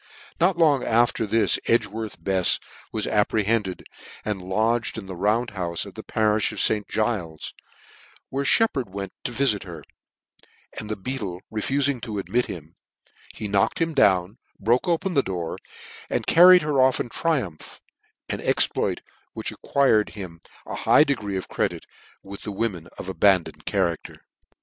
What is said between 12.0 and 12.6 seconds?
to admit